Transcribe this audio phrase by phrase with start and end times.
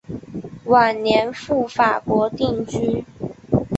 [0.65, 3.05] 晚年赴法国定居。